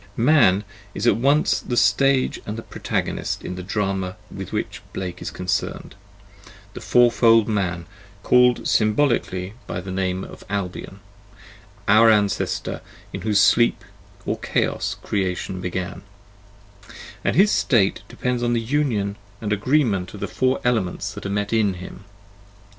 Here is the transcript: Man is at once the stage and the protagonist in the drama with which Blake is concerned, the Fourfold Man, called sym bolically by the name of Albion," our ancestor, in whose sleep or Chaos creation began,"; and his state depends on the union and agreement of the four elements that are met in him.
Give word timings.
Man 0.17 0.63
is 0.95 1.05
at 1.05 1.17
once 1.17 1.59
the 1.59 1.77
stage 1.77 2.41
and 2.47 2.57
the 2.57 2.63
protagonist 2.63 3.45
in 3.45 3.53
the 3.53 3.61
drama 3.61 4.15
with 4.31 4.51
which 4.51 4.81
Blake 4.93 5.21
is 5.21 5.29
concerned, 5.29 5.93
the 6.73 6.81
Fourfold 6.81 7.47
Man, 7.47 7.85
called 8.23 8.67
sym 8.67 8.95
bolically 8.95 9.53
by 9.67 9.79
the 9.79 9.91
name 9.91 10.23
of 10.23 10.43
Albion," 10.49 11.01
our 11.97 12.09
ancestor, 12.09 12.81
in 13.13 13.21
whose 13.21 13.39
sleep 13.39 13.83
or 14.25 14.39
Chaos 14.39 14.95
creation 15.03 15.61
began,"; 15.61 16.01
and 17.23 17.35
his 17.35 17.51
state 17.51 18.01
depends 18.07 18.41
on 18.41 18.53
the 18.53 18.59
union 18.59 19.17
and 19.39 19.53
agreement 19.53 20.15
of 20.15 20.19
the 20.19 20.27
four 20.27 20.59
elements 20.63 21.13
that 21.13 21.27
are 21.27 21.29
met 21.29 21.53
in 21.53 21.75
him. 21.75 22.05